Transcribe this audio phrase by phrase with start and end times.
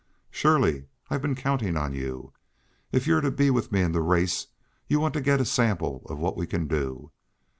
[0.31, 0.87] "Surely.
[1.11, 2.33] I've been counting on you.
[2.91, 4.47] If you're to be with me in the race,
[4.87, 7.11] you want to get a sample of what we can do.